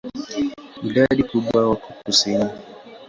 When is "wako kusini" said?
1.69-2.49